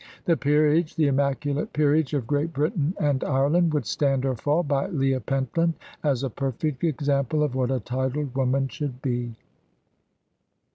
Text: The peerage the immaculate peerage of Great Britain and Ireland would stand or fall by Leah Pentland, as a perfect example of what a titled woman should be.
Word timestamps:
The 0.25 0.35
peerage 0.35 0.95
the 0.95 1.05
immaculate 1.07 1.73
peerage 1.73 2.15
of 2.15 2.25
Great 2.25 2.51
Britain 2.53 2.95
and 2.99 3.23
Ireland 3.23 3.71
would 3.75 3.85
stand 3.85 4.25
or 4.25 4.35
fall 4.35 4.63
by 4.63 4.87
Leah 4.87 5.19
Pentland, 5.19 5.75
as 6.03 6.23
a 6.23 6.29
perfect 6.31 6.83
example 6.83 7.43
of 7.43 7.53
what 7.53 7.69
a 7.69 7.79
titled 7.81 8.33
woman 8.33 8.67
should 8.67 8.99
be. 9.03 9.35